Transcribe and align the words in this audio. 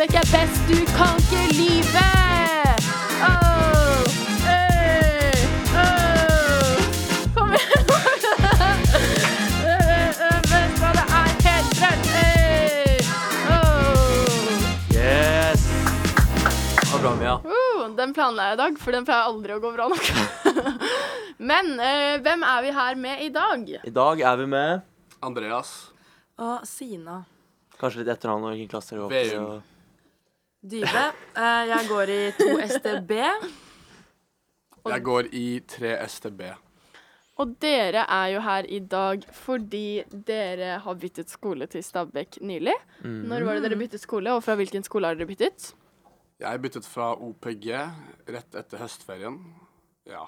Stabæk 0.00 0.14
er 0.16 0.28
best, 0.32 0.60
du 0.68 0.78
kan 0.96 1.16
ikke 1.20 1.40
lyve! 1.60 2.08
Oh, 3.28 4.04
hey, 4.46 5.34
oh. 5.76 6.78
Kom 7.34 7.50
igjen! 7.52 8.78
Vestlandet 10.52 11.04
er 11.18 11.28
helt! 11.44 12.06
Hey, 12.14 12.96
oh. 13.52 14.94
Yes! 14.96 15.66
Det 16.80 16.92
var 16.92 17.00
bra, 17.02 17.12
Mia. 17.20 17.34
Uh, 17.44 17.92
den 17.98 18.14
planla 18.16 18.42
jeg 18.48 18.56
i 18.56 18.60
dag, 18.62 18.78
for 18.80 18.96
den 18.96 19.04
pleier 19.10 19.28
aldri 19.28 19.52
å 19.58 19.60
gå 19.60 19.72
bra 19.74 19.90
nok. 19.92 20.08
Men 21.52 21.74
eh, 21.76 22.14
hvem 22.24 22.46
er 22.54 22.64
vi 22.64 22.72
her 22.78 22.96
med 23.04 23.26
i 23.26 23.28
dag? 23.36 23.68
I 23.84 23.92
dag 24.00 24.24
er 24.32 24.40
vi 24.40 24.48
med 24.48 24.80
Andreas. 25.20 25.74
Og 26.40 26.64
Sina 26.64 27.18
kanskje 27.80 28.02
litt 28.02 28.10
etternavn 28.12 28.48
og 28.48 28.54
hvilken 28.54 28.72
klasse 28.72 28.96
dere 28.96 29.04
går 29.08 29.44
på. 29.44 29.60
Og- 30.62 30.70
Dybe. 30.70 31.04
Eh, 31.36 31.68
jeg 31.68 31.88
går 31.88 32.08
i 32.08 32.32
2 32.38 32.58
STB. 32.68 33.10
Jeg 34.88 35.02
går 35.04 35.28
i 35.32 35.60
3 35.68 35.96
STB. 36.08 36.42
Og 37.40 37.54
dere 37.60 38.04
er 38.08 38.26
jo 38.34 38.40
her 38.44 38.66
i 38.68 38.78
dag 38.84 39.22
fordi 39.32 40.02
dere 40.26 40.78
har 40.84 40.94
byttet 41.00 41.30
skole 41.32 41.66
til 41.66 41.82
Stabekk 41.82 42.40
nylig. 42.44 42.74
Når 43.02 43.44
var 43.46 43.54
det 43.54 43.62
dere 43.70 43.78
byttet 43.80 44.00
skole, 44.02 44.32
og 44.34 44.42
fra 44.44 44.54
hvilken 44.56 44.84
skole 44.84 45.06
har 45.06 45.14
dere 45.16 45.26
byttet? 45.26 45.70
Jeg 46.40 46.60
byttet 46.60 46.84
fra 46.88 47.14
OPG 47.16 47.70
rett 48.28 48.54
etter 48.54 48.78
høstferien. 48.78 49.38
Ja. 50.08 50.26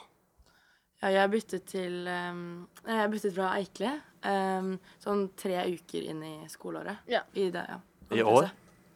Ja, 1.03 1.09
jeg 1.09 1.31
byttet 1.31 1.65
til 1.67 2.07
um, 2.09 2.69
Jeg 2.87 3.11
byttet 3.11 3.35
fra 3.35 3.51
Eikle 3.59 3.93
um, 4.25 4.79
sånn 5.03 5.25
tre 5.37 5.65
uker 5.73 6.03
inn 6.13 6.23
i 6.23 6.35
skoleåret. 6.49 6.97
Ja. 7.11 7.25
I 7.35 7.51
det, 7.51 7.65
ja. 7.69 7.81
I 8.13 8.23
år? 8.23 8.51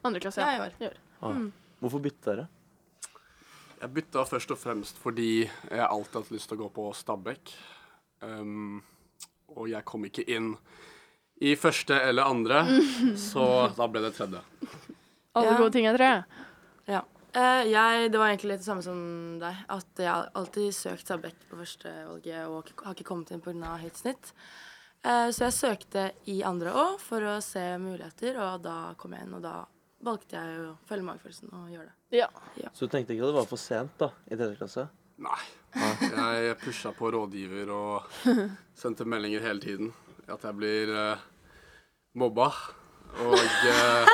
Andre 0.04 0.20
klasse. 0.20 0.40
Ja, 0.40 0.56
i 0.56 0.60
år. 0.68 0.76
I 0.80 0.86
år. 0.88 0.96
Ah. 1.24 1.38
Hvorfor 1.80 2.02
bytte 2.04 2.30
dere? 2.32 2.48
Jeg 3.76 3.92
bytta 3.92 4.24
først 4.24 4.50
og 4.54 4.58
fremst 4.58 4.98
fordi 5.02 5.44
jeg 5.44 5.84
alltid 5.84 6.14
har 6.16 6.22
hatt 6.24 6.32
lyst 6.32 6.48
til 6.48 6.56
å 6.56 6.62
gå 6.64 6.68
på 6.78 6.86
Stabekk. 6.96 7.52
Um, 8.24 8.78
og 9.52 9.68
jeg 9.68 9.84
kom 9.88 10.06
ikke 10.08 10.24
inn 10.32 10.54
i 11.44 11.52
første 11.60 11.98
eller 12.08 12.24
andre, 12.24 12.62
så 13.30 13.68
da 13.76 13.86
ble 13.92 14.00
det 14.06 14.14
tredje. 14.16 14.40
Alle 15.36 15.52
Ja. 15.52 15.58
gode 15.60 15.72
ting 15.76 15.86
er 15.86 15.98
tre. 15.98 16.10
Ja. 16.88 17.02
Uh, 17.36 17.60
jeg, 17.68 18.08
det 18.12 18.16
var 18.18 18.30
egentlig 18.32 18.54
litt 18.54 18.62
det 18.64 18.68
samme 18.70 18.82
som 18.84 19.00
deg. 19.42 19.58
At 19.68 20.00
jeg 20.00 20.08
har 20.08 20.30
alltid 20.40 20.72
søkt 20.72 21.04
Stabekk 21.04 21.42
på 21.50 21.58
førstevalget 21.60 22.48
og 22.48 22.72
har 22.86 22.96
ikke 22.96 23.04
kommet 23.10 23.34
inn 23.36 23.44
pga. 23.44 23.74
høyt 23.82 24.00
snitt. 24.00 24.32
Uh, 25.04 25.28
så 25.28 25.44
jeg 25.50 25.52
søkte 25.60 26.06
i 26.32 26.40
andre 26.48 26.72
òg 26.72 26.96
for 27.04 27.20
å 27.20 27.36
se 27.44 27.76
muligheter, 27.78 28.40
og 28.40 28.64
da 28.64 28.94
kom 28.96 29.12
jeg 29.12 29.26
inn. 29.28 29.36
Og 29.36 29.44
da 29.44 29.58
valgte 30.04 30.36
jeg 30.36 30.58
å 30.66 30.72
følge 30.88 31.06
magefølelsen 31.06 31.52
og 31.56 31.70
gjøre 31.72 31.88
det. 31.88 32.18
Ja. 32.20 32.28
Så 32.72 32.86
du 32.86 32.92
tenkte 32.92 33.14
ikke 33.14 33.24
at 33.26 33.32
det 33.32 33.38
var 33.40 33.48
for 33.50 33.60
sent 33.60 33.94
da, 34.00 34.10
i 34.28 34.36
tredje 34.36 34.58
klasse? 34.60 34.88
Nei. 35.22 35.38
Jeg 35.76 36.56
pusha 36.60 36.92
på 36.96 37.10
rådgiver 37.12 37.70
og 37.72 38.02
sendte 38.80 39.06
meldinger 39.08 39.44
hele 39.44 39.60
tiden. 39.60 39.92
At 40.28 40.44
jeg 40.44 40.56
blir 40.58 40.92
uh, 40.92 41.24
mobba. 42.18 42.50
Og 43.22 43.36
uh, 43.38 44.06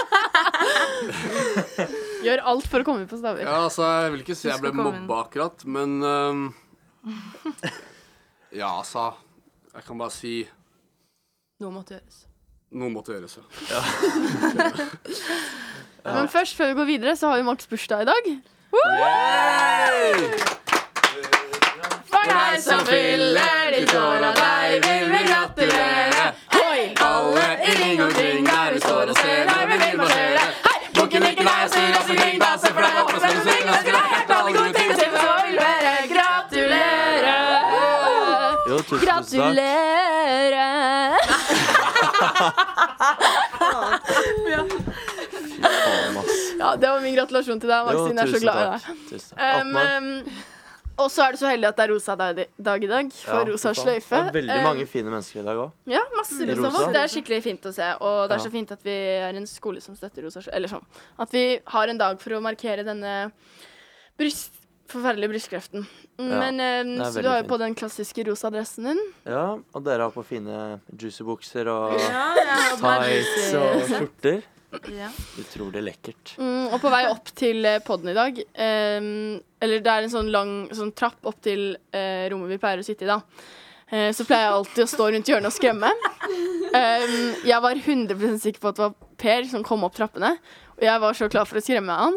Gjør 2.22 2.42
alt 2.52 2.66
for 2.70 2.82
å 2.82 2.86
komme 2.86 3.06
på 3.10 3.18
staver. 3.18 3.42
Ja, 3.42 3.62
altså, 3.66 3.86
jeg 4.04 4.12
vil 4.14 4.22
ikke 4.22 4.36
si 4.38 4.46
jeg 4.50 4.62
ble 4.62 4.70
mobba 4.76 5.22
akkurat, 5.24 5.64
men 5.66 5.96
ehm, 6.06 6.44
Ja, 8.54 8.68
altså 8.78 9.08
Jeg 9.72 9.82
kan 9.88 9.98
bare 9.98 10.14
si 10.14 10.34
Noe 11.62 11.72
måtte 11.74 11.96
gjøres. 11.96 12.20
noe 12.78 12.90
måtte 12.94 13.12
gjøres, 13.16 13.34
ja. 13.38 13.44
ja. 14.58 14.70
Men 16.04 16.28
først, 16.28 16.56
før 16.56 16.66
vi 16.66 16.74
går 16.74 16.84
videre, 16.84 17.16
så 17.16 17.28
har 17.28 17.36
jo 17.36 17.42
Max 17.42 17.66
bursdag 17.66 18.02
i 18.02 18.04
dag. 18.04 18.24
For 22.10 22.22
deg 22.30 22.62
som 22.62 22.80
fyller 22.86 23.70
ditt 23.76 23.94
år 23.94 24.24
av 24.30 24.34
deg, 24.40 24.86
vil 24.86 25.06
vi 25.12 25.20
gratulere. 25.28 26.24
Hei, 26.56 26.80
Alle 27.06 27.46
i 27.68 27.70
ring 27.82 28.02
omkring 28.02 28.46
der 28.46 28.72
vi 28.74 28.80
står 28.80 29.04
og 29.12 29.16
ser 29.20 29.42
deg, 29.50 29.62
vi 29.70 29.76
vil 29.84 29.96
marsjere. 30.00 30.44
Hei! 30.66 30.78
Bukken 30.98 31.22
ikke 31.30 31.44
deg, 31.46 31.62
styr 31.72 31.94
oss 32.00 32.10
omkring, 32.14 32.36
se 32.42 32.68
for 32.72 32.82
deg, 32.86 32.94
åpne 33.02 33.18
spille 33.22 33.42
syng, 33.46 33.64
ønsker 33.68 33.92
deg 33.98 34.04
helt 34.14 34.30
alle 34.38 34.50
gode 34.58 34.72
ting, 34.78 34.90
til 34.98 35.10
så 35.16 35.32
vil 35.46 35.56
være 35.62 35.94
gratulere. 36.14 37.36
Jo, 38.72 38.76
tusen, 38.90 39.06
tusen 39.06 39.38
takk. 39.42 39.56
Ja, 46.62 46.72
det 46.78 46.88
var 46.94 47.02
min 47.04 47.14
gratulasjon 47.18 47.60
til 47.62 47.70
deg, 47.72 47.92
Jo, 47.92 48.06
Maxine. 48.06 48.22
Jeg 48.22 48.28
er 48.28 48.34
så 48.38 48.42
glad 48.46 48.62
i 48.62 48.66
deg. 48.72 49.06
Tusen 49.10 49.36
takk. 49.36 49.46
18 49.60 49.72
Um, 49.82 50.34
og 51.02 51.08
så 51.10 51.22
er 51.24 51.32
det 51.34 51.38
så 51.40 51.48
heldig 51.48 51.66
at 51.70 51.76
det 51.78 51.84
er 51.86 51.90
rosa 51.94 52.14
dag, 52.20 52.40
dag 52.68 52.82
i 52.84 52.88
dag, 52.90 53.12
for 53.16 53.38
Ja, 53.40 53.44
rosa 53.48 53.70
sløyfe. 53.74 54.10
Det 54.12 54.28
er 54.28 54.34
veldig 54.36 54.56
Um, 54.60 54.64
mange 54.68 54.84
fine 54.86 55.08
mennesker 55.10 55.40
i 55.40 55.44
dag 55.46 55.56
òg. 55.62 55.70
Ja, 55.88 56.02
masse 56.18 56.36
rosa. 56.50 56.68
rosa. 56.68 56.90
Det 56.92 57.00
er 57.02 57.12
skikkelig 57.14 57.38
fint 57.46 57.64
å 57.64 57.72
se. 57.72 57.88
Og 58.04 58.28
det 58.28 58.36
er 58.36 58.42
så 58.44 58.52
fint 58.52 58.70
at 58.76 58.82
vi 58.84 58.96
er 59.16 59.34
en 59.40 59.46
skole 59.48 59.80
som 59.80 59.96
støtter 59.96 60.22
rosa 60.28 60.42
sløyfe. 60.44 60.54
Eller 60.60 60.68
sånn. 60.68 60.84
At 61.18 61.32
vi 61.32 61.44
har 61.74 61.88
en 61.88 61.98
dag 61.98 62.20
for 62.20 62.36
å 62.36 62.42
markere 62.44 62.84
denne 62.86 63.32
bryst, 64.20 64.52
forferdelige 64.92 65.32
brystkreften. 65.32 65.86
Men 66.20 66.58
ja, 66.60 67.08
Så 67.10 67.22
du 67.24 67.28
har 67.32 67.40
jo 67.40 67.48
på 67.48 67.56
den 67.58 67.74
klassiske 67.74 68.26
rosa 68.28 68.50
dressen 68.52 68.84
din. 68.90 69.00
Ja, 69.24 69.56
og 69.72 69.84
dere 69.86 70.04
har 70.04 70.12
på 70.12 70.22
fine 70.28 70.80
juicy 70.92 71.24
bukser 71.24 71.66
og 71.72 71.96
Ja, 71.98 72.26
ja, 72.36 72.58
tights 72.76 73.54
og 73.56 73.86
skjorter. 73.88 74.42
Ja. 74.72 75.10
Utrolig 75.38 75.82
lekkert. 75.84 76.34
Mm, 76.40 76.72
og 76.72 76.78
på 76.80 76.90
vei 76.92 77.02
opp 77.10 77.28
til 77.36 77.60
poden 77.60 77.82
podden 77.86 78.12
i 78.12 78.16
dag 78.16 78.38
um, 78.40 79.40
Eller 79.60 79.82
det 79.84 79.92
er 79.92 80.06
en 80.06 80.12
sånn 80.12 80.30
lang 80.32 80.52
sånn 80.72 80.94
trapp 80.96 81.28
opp 81.28 81.42
til 81.44 81.74
eh, 81.92 82.24
rommet 82.32 82.54
vi 82.54 82.58
pleier 82.62 82.80
å 82.80 82.86
sitte 82.86 83.04
i, 83.04 83.10
da. 83.10 83.20
Eh, 83.92 84.08
så 84.16 84.24
pleier 84.24 84.48
jeg 84.48 84.56
alltid 84.56 84.84
å 84.86 84.90
stå 84.90 85.08
rundt 85.12 85.28
hjørnet 85.28 85.52
og 85.52 85.54
skremme. 85.54 85.92
Um, 86.72 87.16
jeg 87.44 87.58
var 87.60 87.76
100% 87.76 88.40
sikker 88.40 88.62
på 88.62 88.70
at 88.72 88.78
det 88.78 88.86
var 88.86 89.10
Per 89.22 89.44
som 89.50 89.62
kom 89.66 89.84
opp 89.86 89.94
trappene. 89.94 90.32
Og 90.78 90.86
jeg 90.86 91.02
var 91.04 91.18
så 91.18 91.28
klar 91.30 91.46
for 91.46 91.60
å 91.60 91.62
skremme 91.62 91.98
han. 91.98 92.16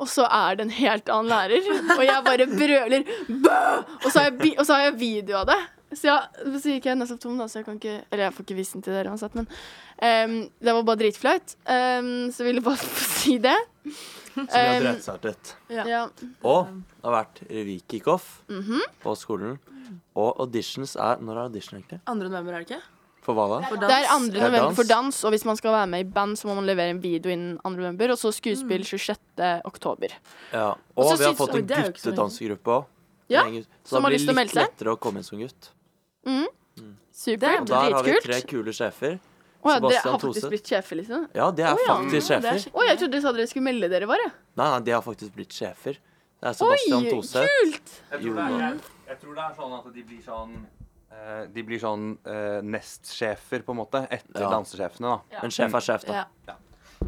Og 0.00 0.08
så 0.08 0.24
er 0.24 0.56
det 0.56 0.64
en 0.64 0.72
helt 0.72 1.12
annen 1.12 1.28
lærer, 1.28 1.66
og 1.98 2.00
jeg 2.06 2.24
bare 2.24 2.46
brøler 2.48 3.04
Bø! 3.28 3.58
Og 4.00 4.06
så 4.08 4.14
har 4.22 4.30
jeg, 4.30 4.54
og 4.54 4.64
så 4.64 4.78
har 4.78 4.86
jeg 4.86 4.96
video 5.02 5.42
av 5.42 5.50
det. 5.52 5.58
Så, 5.92 6.06
ja, 6.06 6.18
så 6.60 6.70
gikk 6.70 6.84
jeg 6.86 6.98
nesten 7.00 7.18
tom, 7.18 7.38
da, 7.40 7.48
så 7.50 7.58
jeg 7.60 7.64
kan 7.66 7.78
ikke 7.80 8.04
Eller 8.12 8.24
jeg 8.28 8.34
får 8.36 8.44
ikke 8.46 8.56
vist 8.60 8.72
den 8.76 8.82
til 8.86 8.92
dere 8.94 9.10
uansett, 9.10 9.34
men 9.34 9.48
um, 9.48 10.36
det 10.62 10.74
var 10.76 10.84
bare 10.86 11.00
dritflaut. 11.02 11.56
Um, 11.66 12.30
så 12.30 12.44
jeg 12.44 12.46
ville 12.52 12.62
bare 12.62 12.76
få 12.98 13.08
si 13.18 13.38
det. 13.42 13.56
Så 14.36 14.44
vi 14.46 14.46
har 14.54 14.76
Um, 14.78 14.84
dretstartet. 14.86 15.56
Ja. 15.74 15.84
Ja. 15.88 16.02
Og 16.46 16.68
det 16.70 17.02
har 17.08 17.16
vært 17.16 17.42
revykickoff 17.50 18.40
-hmm. 18.48 18.80
på 19.02 19.14
skolen. 19.18 19.58
Og 20.14 20.40
auditions 20.40 20.94
er 20.96 21.16
Når 21.20 21.32
er 21.36 21.42
audition, 21.42 21.78
egentlig? 21.80 22.00
2. 22.06 22.14
november, 22.14 22.52
er 22.52 22.58
det 22.64 22.70
ikke? 22.70 22.82
For 23.22 23.34
hva 23.34 23.60
da? 23.60 23.66
For 23.68 23.76
Det 23.76 23.90
er 23.90 24.06
2. 24.06 24.36
Er 24.38 24.50
november 24.50 24.74
for 24.74 24.82
dans. 24.84 25.24
og 25.24 25.30
hvis 25.30 25.44
man 25.44 25.56
skal 25.56 25.70
være 25.72 25.86
med 25.86 26.00
i 26.00 26.04
band, 26.10 26.36
så 26.36 26.46
må 26.48 26.54
man 26.54 26.64
levere 26.66 26.90
en 26.90 27.02
video 27.02 27.30
innen 27.32 27.58
2. 27.64 27.70
november, 27.70 28.10
og 28.10 28.18
så 28.18 28.30
skuespill 28.32 28.84
26. 28.84 29.16
oktober. 29.64 30.08
Ja. 30.52 30.70
Og 30.70 30.78
Og 30.96 31.18
vi 31.18 31.24
har 31.24 31.34
fått 31.34 31.54
en 31.54 31.66
det 31.66 31.76
så 31.76 31.92
guttedansegruppe 31.92 32.70
òg. 32.70 32.84
Ja, 33.28 33.42
Så 33.42 33.64
som 33.84 33.96
da 33.96 34.00
har 34.00 34.10
blir 34.10 34.18
lyst 34.18 34.26
det 34.26 34.34
til 34.34 34.34
å 34.34 34.40
litt 34.40 34.54
melde 34.54 34.54
seg. 34.54 34.68
lettere 34.70 34.92
å 34.92 34.96
komme 34.98 35.16
inn 35.18 35.24
som 35.24 35.38
gutt. 35.38 35.70
Supert. 36.24 37.60
Og 37.60 37.66
der 37.68 37.94
har 37.96 38.06
vi 38.06 38.14
tre 38.24 38.40
kule 38.48 38.72
sjefer. 38.76 39.18
Å 39.60 39.74
ja, 39.74 39.80
dere 39.82 39.90
Sebastian 39.92 40.12
har 40.14 40.20
faktisk 40.22 40.40
Tose. 40.40 40.50
blitt 40.54 40.68
sjefer, 40.72 40.96
liksom? 41.02 41.24
Ja, 41.36 41.46
det 41.52 41.64
er 41.68 41.74
Å 41.76 41.80
ja, 41.82 41.94
faktisk 41.98 42.30
det 42.30 42.36
er 42.38 42.44
sjefer. 42.56 42.70
Å, 42.72 42.84
jeg 42.88 42.98
trodde 43.02 43.12
dere 43.12 43.24
sa 43.26 43.32
dere 43.36 43.48
skulle 43.50 43.64
melde 43.66 43.90
dere, 43.92 44.06
bare. 44.08 44.28
Nei, 44.56 44.68
nei, 44.72 44.78
de 44.86 44.94
har 44.96 45.02
faktisk 45.04 45.34
blitt 45.36 45.52
sjefer. 45.52 45.98
Det 46.40 46.48
er 46.48 46.54
Oi, 46.54 46.56
Sebastian 46.56 47.08
Toseth. 47.10 47.58
kult! 47.60 47.90
Jeg 48.14 48.22
tror, 48.22 48.38
det 48.38 48.46
er, 48.46 48.62
jeg, 48.62 48.94
jeg 49.10 49.18
tror 49.20 49.34
det 49.36 49.44
er 49.44 49.58
sånn 49.58 49.74
at 49.76 49.90
de 49.98 50.04
blir 50.08 50.22
sånn 50.24 50.54
eh, 51.12 51.42
De 51.58 51.64
blir 51.68 51.82
sånn 51.82 52.06
uh, 52.24 52.60
nestsjefer, 52.64 53.66
på 53.66 53.76
en 53.76 53.80
måte, 53.82 54.02
etter 54.08 54.46
Ja. 54.46 54.52
dansesjefene, 54.56 55.12
da. 55.12 55.42
Men 55.44 55.52
sjef 55.52 55.76
er 55.76 55.86
sjef, 55.90 56.08
da. 56.08 56.24
Ja. 56.48 56.56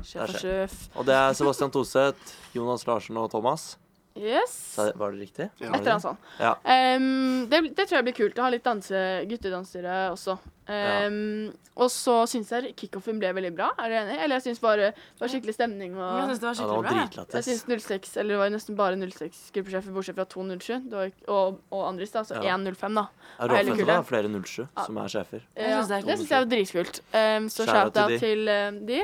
Sjef 0.02 0.22
er 0.26 0.36
sjef. 0.44 0.76
Og 1.00 1.08
det 1.08 1.16
er 1.16 1.32
Sebastian 1.40 1.72
Toseth, 1.72 2.36
Jonas 2.52 2.84
Larsen 2.88 3.16
og 3.16 3.30
Thomas. 3.32 3.78
Yes. 4.16 4.52
Så 4.76 4.90
var 4.96 5.12
det 5.12 5.20
riktig? 5.24 5.46
Ja. 5.58 5.70
Et 5.72 5.80
eller 5.80 5.92
annet 5.96 6.02
sånt. 6.04 6.18
Ja. 6.38 6.54
Um, 6.96 7.46
det, 7.48 7.62
det 7.76 7.86
tror 7.88 7.96
jeg 8.00 8.04
blir 8.10 8.16
kult 8.18 8.38
å 8.38 8.42
ha 8.46 8.50
litt 8.52 8.64
danse, 8.66 8.98
guttedansere 9.30 10.10
også. 10.12 10.38
Ehm, 10.70 11.52
Og 11.74 11.88
så 11.90 12.14
syns 12.28 12.50
jeg 12.52 12.74
kickoffen 12.76 13.16
ble 13.18 13.30
veldig 13.34 13.50
bra. 13.56 13.70
Er 13.80 13.88
du 13.88 13.94
enig? 13.96 14.18
Eller 14.20 14.36
jeg 14.38 14.44
syns 14.50 14.60
bare 14.62 14.90
det 14.92 15.22
var 15.22 15.30
skikkelig 15.32 15.54
stemning. 15.56 15.94
Jeg 15.96 16.04
Og 16.04 16.28
syns 16.28 16.42
det 16.42 16.46
var 16.46 16.52
Ja, 16.52 16.52
det 16.52 16.60
skikkelig 16.60 16.76
var 16.76 16.82
bra. 16.84 17.24
jeg. 17.24 17.26
jeg 17.32 17.44
syns 17.48 17.64
06, 17.88 18.16
eller 18.20 18.34
det 18.34 18.40
var 18.42 18.52
nesten 18.52 18.76
bare 18.76 18.96
06 19.00 19.40
gruppesjefer, 19.56 19.94
bortsett 19.96 20.18
fra 20.20 20.26
207 20.28 20.90
det 20.92 20.98
var, 21.00 21.10
og, 21.32 21.58
og 21.72 21.82
Andris, 21.88 22.12
da. 22.12 22.22
Så 22.28 22.36
Ja. 22.44 22.52
105, 22.54 22.94
da. 23.00 23.06
Er 23.40 23.48
råfett 23.48 23.72
at 23.72 23.86
det 23.86 23.96
er 23.96 24.02
flere 24.12 24.28
07 24.28 24.68
som 24.86 24.98
er 24.98 25.08
sjefer. 25.08 25.40
Jeg 25.56 25.70
Ja, 25.72 25.82
synes 25.82 25.88
det 25.88 26.12
er 26.12 26.16
syns 26.20 26.28
jeg 26.36 26.44
var 26.44 26.50
dritkult. 26.52 27.00
Um, 27.12 27.48
så 27.48 27.64
Shout 27.64 27.74
out 27.74 27.94
shout-out 27.96 28.08
til 28.08 28.20
til 28.20 28.48
eh, 28.48 28.70
de. 28.92 29.02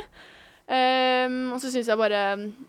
Um, 0.69 1.37
og 1.55 1.63
så 1.63 1.71
syns 1.73 1.89
jeg 1.89 1.97
bare 1.97 2.19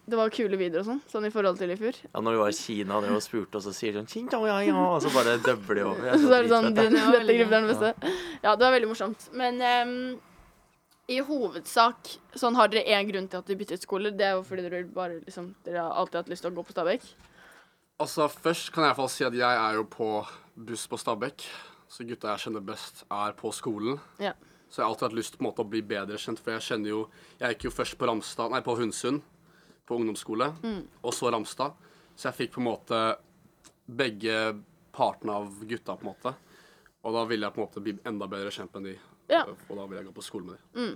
det 0.08 0.16
var 0.16 0.32
kule 0.32 0.56
videoer 0.56 0.86
og 0.86 0.88
sånn, 0.88 1.02
sånn 1.12 1.26
i 1.28 1.32
forhold 1.34 1.58
til 1.60 1.74
i 1.74 1.76
fjor. 1.76 1.98
Ja, 2.08 2.22
når 2.24 2.38
vi 2.38 2.40
var 2.40 2.54
i 2.54 2.56
Kina 2.56 2.96
og 2.96 3.04
dere 3.04 3.20
spurte, 3.24 3.60
og 3.60 3.66
så 3.66 3.74
sier 3.76 3.92
de 3.92 4.00
sånn 4.00 4.08
«Xin, 4.08 4.30
ja, 4.32 4.40
ja, 4.48 4.60
ja», 4.70 4.86
Og 4.86 5.02
så 5.04 5.12
bare 5.12 5.36
døbler 5.44 5.82
de 5.82 5.84
over. 5.84 6.08
Jeg 6.08 6.22
Så 6.24 6.32
er 6.38 6.48
det 6.48 6.54
sånn 6.54 6.70
din, 6.70 6.96
Dette 6.96 7.12
veldig 7.18 7.36
er 7.44 7.52
den 7.52 7.68
beste. 7.74 8.14
Ja, 8.40 8.54
det 8.54 8.64
var 8.64 8.76
veldig 8.78 8.92
morsomt. 8.94 9.28
Men 9.36 9.60
um, 9.60 9.96
i 11.12 11.20
hovedsak 11.26 12.14
sånn 12.40 12.56
har 12.56 12.72
dere 12.72 12.88
én 12.88 13.10
grunn 13.10 13.28
til 13.28 13.42
at 13.42 13.52
dere 13.52 13.60
byttet 13.66 13.84
skole. 13.84 14.14
Det 14.16 14.30
er 14.30 14.38
jo 14.38 14.46
fordi 14.48 14.68
dere 14.70 14.84
bare 14.96 15.20
liksom 15.26 15.52
Dere 15.68 15.84
har 15.84 16.00
alltid 16.00 16.22
hatt 16.22 16.32
lyst 16.32 16.46
til 16.46 16.54
å 16.54 16.56
gå 16.56 16.64
på 16.70 16.76
Stabekk. 16.76 17.08
Altså, 18.00 18.30
Først 18.32 18.72
kan 18.72 18.86
jeg 18.86 18.88
i 18.88 18.94
hvert 18.94 19.02
fall 19.02 19.12
si 19.12 19.28
at 19.28 19.36
jeg 19.36 19.64
er 19.68 19.76
jo 19.76 19.84
på 19.92 20.12
buss 20.70 20.88
på 20.88 21.00
Stabekk. 21.02 21.44
Så 21.90 22.06
gutta 22.06 22.32
jeg 22.32 22.46
kjenner 22.46 22.64
best, 22.64 23.04
er 23.12 23.34
på 23.36 23.52
skolen. 23.52 23.98
Ja. 24.22 24.38
Så 24.70 24.80
jeg 24.80 24.86
har 24.86 24.94
alltid 24.94 25.08
hatt 25.08 25.18
lyst 25.18 25.38
på 25.38 25.44
en 25.44 25.50
måte 25.50 25.64
å 25.66 25.70
bli 25.70 25.82
bedre 25.82 26.18
kjent, 26.22 26.40
for 26.40 26.54
jeg 26.54 26.62
kjenner 26.62 26.92
jo 26.92 27.00
Jeg 27.40 27.56
gikk 27.56 27.64
jo 27.70 27.72
først 27.74 27.98
på 27.98 28.06
Ramstad, 28.10 28.52
nei, 28.54 28.62
på 28.62 28.76
Hundsund 28.78 29.24
på 29.90 29.98
ungdomsskole, 29.98 30.52
og 31.02 31.14
så 31.18 31.32
Ramstad. 31.34 31.74
Så 32.14 32.28
jeg 32.30 32.38
fikk 32.38 32.52
på 32.54 32.62
en 32.62 32.68
måte 32.68 32.98
begge 33.90 34.36
partene 34.94 35.40
av 35.40 35.64
gutta, 35.66 35.96
på 35.98 36.06
en 36.06 36.12
måte. 36.12 36.34
Og 37.02 37.16
da 37.16 37.24
ville 37.26 37.48
jeg 37.48 37.56
på 37.56 37.62
en 37.62 37.66
måte 37.66 37.82
bli 37.82 37.96
enda 38.06 38.28
bedre 38.30 38.52
kjent 38.54 38.76
med 38.78 38.92
de. 38.92 38.96
Ja. 39.32 39.46
Og 39.48 39.72
da 39.74 39.88
ville 39.88 40.04
jeg 40.04 40.10
gå 40.10 40.14
på 40.20 40.26
skole 40.26 40.52
med 40.52 40.60
de. 40.60 40.90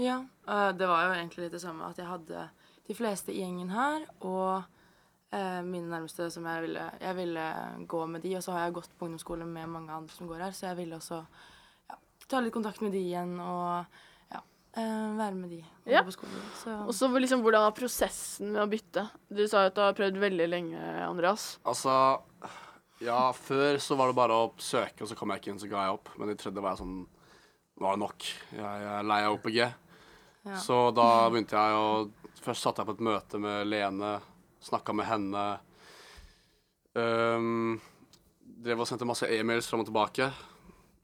Ja, 0.00 0.22
eh, 0.48 0.70
det 0.72 0.88
var 0.88 1.04
jo 1.04 1.16
egentlig 1.18 1.44
litt 1.44 1.56
det 1.58 1.60
samme 1.60 1.90
at 1.90 1.98
jeg 2.00 2.08
hadde 2.08 2.46
de 2.88 2.94
fleste 2.96 3.32
i 3.34 3.42
gjengen 3.42 3.68
her, 3.74 4.06
og 4.24 4.62
eh, 5.34 5.60
mine 5.60 5.90
nærmeste 5.90 6.30
som 6.32 6.46
jeg 6.48 6.64
ville, 6.64 6.86
jeg 7.02 7.18
ville 7.18 7.48
gå 7.92 8.06
med 8.08 8.24
de, 8.24 8.36
og 8.38 8.46
så 8.46 8.56
har 8.56 8.64
jeg 8.64 8.78
gått 8.78 8.96
på 8.96 9.10
ungdomsskole 9.10 9.48
med 9.48 9.68
mange 9.68 9.92
andre 9.92 10.16
som 10.16 10.30
går 10.30 10.46
her, 10.46 10.56
så 10.56 10.70
jeg 10.70 10.80
ville 10.80 10.96
også 10.96 11.20
ta 12.28 12.40
litt 12.40 12.52
kontakt 12.54 12.80
med 12.84 12.92
de 12.94 13.00
igjen 13.02 13.34
og 13.40 13.86
ja, 14.32 14.40
eh, 14.74 15.16
være 15.18 15.34
med 15.34 15.50
de 15.50 15.60
Ja. 15.90 16.02
på 16.06 16.12
skolen. 16.14 16.42
Så, 16.62 16.74
Og 16.86 16.92
så 16.94 17.08
liksom, 17.18 17.42
hvordan 17.42 17.64
var 17.66 17.72
prosessen 17.76 18.52
med 18.52 18.62
å 18.62 18.68
bytte? 18.70 19.08
Du 19.28 19.46
sa 19.48 19.64
jo 19.64 19.72
at 19.72 19.74
du 19.74 19.80
har 19.82 19.94
prøvd 19.98 20.18
veldig 20.22 20.48
lenge, 20.48 20.78
Andreas. 21.08 21.58
Altså 21.64 22.20
Ja, 23.02 23.32
før 23.32 23.80
så 23.82 23.96
var 23.98 24.06
det 24.12 24.14
bare 24.14 24.30
å 24.32 24.52
søke, 24.62 25.02
og 25.02 25.08
så 25.10 25.16
kom 25.18 25.30
jeg 25.30 25.40
ikke 25.40 25.50
inn, 25.50 25.58
så 25.58 25.68
ga 25.68 25.86
jeg 25.88 25.94
opp. 25.98 26.08
Men 26.18 26.30
i 26.30 26.34
tredje 26.38 26.62
var 26.62 26.76
jeg 26.76 26.84
sånn 26.86 27.06
Nå 27.80 27.86
er 27.88 27.96
det 27.96 28.02
nok. 28.04 28.26
Jeg, 28.52 28.60
jeg 28.62 28.92
er 29.00 29.02
lei 29.08 29.22
av 29.24 29.32
OPG. 29.34 29.56
Ja. 30.44 30.56
Så 30.60 30.76
da 30.94 31.28
begynte 31.30 31.56
jeg 31.56 31.74
å 31.74 32.10
Først 32.42 32.62
satt 32.62 32.76
jeg 32.78 32.86
på 32.86 32.94
et 32.96 33.00
møte 33.06 33.38
med 33.38 33.66
Lene, 33.70 34.20
snakka 34.60 34.92
med 34.94 35.06
henne. 35.06 35.42
Um, 36.94 37.80
drev 38.62 38.82
og 38.82 38.88
sendte 38.88 39.06
masse 39.08 39.28
e-mails 39.30 39.68
fram 39.70 39.80
og 39.84 39.88
tilbake. 39.88 40.26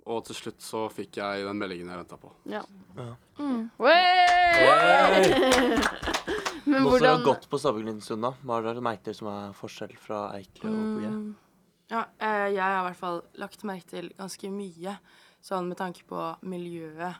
Og 0.09 0.23
til 0.25 0.37
slutt 0.39 0.63
så 0.65 0.87
fikk 0.93 1.19
jeg 1.21 1.45
den 1.45 1.59
meldingen 1.61 1.91
jeg 1.93 2.01
venta 2.01 2.17
på. 2.21 2.31
Ja. 2.49 2.63
Ja. 2.97 3.11
Mm. 3.39 3.67
Wey! 3.77 5.29
Men 6.69 6.83
Nå 6.83 6.91
som 6.91 6.93
har 6.93 6.93
hvordan 6.93 7.25
gått 7.27 7.49
på 7.51 7.59
en 7.61 8.23
da, 8.25 8.31
hva 8.43 8.57
har 8.59 8.65
dere 8.67 8.85
merket 8.85 9.17
som 9.17 9.29
er 9.33 9.53
forskjell 9.57 9.95
fra 10.01 10.23
Eikle 10.37 10.71
og 10.71 10.79
OPG? 10.85 11.07
Mm, 11.13 11.29
Ja, 11.89 12.03
eh, 12.21 12.49
jeg 12.53 12.61
har 12.61 12.81
i 12.83 12.87
hvert 12.91 13.01
fall 13.01 13.23
lagt 13.41 13.65
merke 13.65 13.89
til 13.89 14.11
ganske 14.19 14.51
mye, 14.53 14.99
sånn 15.41 15.69
med 15.71 15.79
tanke 15.81 16.05
på 16.09 16.21
miljøet. 16.45 17.17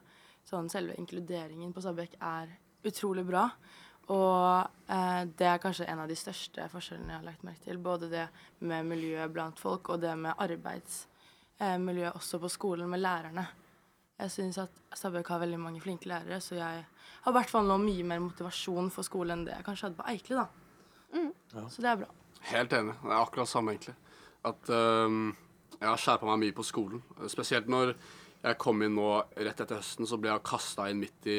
Sånn 0.49 0.69
selve 0.73 0.97
inkluderingen 1.01 1.73
på 1.73 1.81
Stabekk 1.85 2.17
er 2.21 2.53
utrolig 2.89 3.25
bra. 3.29 3.47
Og 4.09 4.69
eh, 4.89 5.23
det 5.37 5.49
er 5.49 5.61
kanskje 5.61 5.89
en 5.89 6.01
av 6.05 6.09
de 6.09 6.17
største 6.17 6.69
forskjellene 6.73 7.13
jeg 7.13 7.21
har 7.21 7.29
lagt 7.29 7.45
merke 7.45 7.65
til. 7.65 7.81
Både 7.81 8.09
det 8.13 8.27
med 8.61 8.89
miljøet 8.89 9.33
blant 9.33 9.61
folk, 9.61 9.89
og 9.93 10.01
det 10.05 10.15
med 10.17 10.37
arbeidsmiljøet 11.61 12.15
også 12.19 12.39
på 12.43 12.49
skolen 12.53 12.89
med 12.91 13.01
lærerne. 13.03 13.47
Jeg 14.19 14.31
syns 14.35 14.59
at 14.59 14.71
Stabøk 14.99 15.29
har 15.31 15.39
veldig 15.43 15.59
mange 15.63 15.81
flinke 15.81 16.09
lærere, 16.11 16.41
så 16.43 16.57
jeg 16.59 16.85
har 17.23 17.33
i 17.33 17.35
hvert 17.37 17.51
fall 17.51 17.67
nå 17.69 17.77
mye 17.83 18.05
mer 18.07 18.19
motivasjon 18.23 18.91
for 18.91 19.07
skole 19.07 19.33
enn 19.35 19.45
det 19.47 19.55
jeg 19.57 19.65
kanskje 19.67 19.87
hadde 19.89 19.99
på 20.01 20.07
Eikli, 20.11 20.37
da. 20.39 20.47
Så 21.71 21.83
det 21.83 21.91
er 21.93 22.01
bra. 22.03 22.09
Helt 22.51 22.73
enig. 22.73 22.95
Det 23.03 23.11
er 23.13 23.23
akkurat 23.23 23.49
samme, 23.51 23.75
egentlig. 23.75 23.95
At 24.45 24.71
øhm, 24.71 25.35
jeg 25.81 25.89
har 25.89 25.97
skjerpa 26.03 26.27
meg 26.31 26.39
mye 26.45 26.57
på 26.59 26.67
skolen. 26.67 27.03
Spesielt 27.31 27.69
når 27.71 27.95
jeg 28.43 28.59
kom 28.59 28.83
inn 28.87 28.95
nå 28.99 29.09
rett 29.37 29.61
etter 29.65 29.79
høsten, 29.81 30.07
så 30.07 30.19
ble 30.21 30.31
jeg 30.31 30.45
kasta 30.47 30.89
inn 30.91 31.01
midt 31.03 31.27
i 31.31 31.39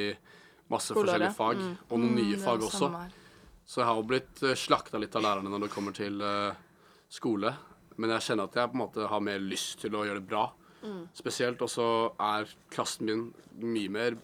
masse 0.71 0.91
Skoleåret. 0.93 1.31
forskjellige 1.31 1.35
fag. 1.35 1.91
Og 1.91 1.99
noen 1.99 2.15
nye 2.15 2.35
Mm, 2.37 2.43
fag 2.43 2.63
også. 2.67 2.89
her. 2.95 3.11
Så 3.65 3.81
jeg 3.81 3.85
har 3.87 3.95
jo 3.95 4.03
blitt 4.09 4.43
uh, 4.43 4.55
slakta 4.55 4.97
litt 4.99 5.15
av 5.15 5.21
lærerne 5.23 5.49
når 5.51 5.67
det 5.67 5.71
kommer 5.71 5.91
til 5.93 6.21
uh, 6.21 6.53
skole. 7.09 7.53
Men 7.99 8.07
jeg 8.15 8.21
kjenner 8.29 8.43
at 8.47 8.55
jeg 8.55 8.71
på 8.71 8.75
en 8.77 8.83
måte 8.85 9.01
har 9.11 9.21
mer 9.23 9.39
lyst 9.43 9.81
til 9.83 9.91
å 9.99 10.05
gjøre 10.07 10.21
det 10.21 10.29
bra. 10.31 10.45
Spesielt 11.17 11.59
også 11.61 11.85
er 12.23 12.47
klassen 12.71 13.05
min 13.09 13.33
mye 13.59 13.89
mer 13.91 14.15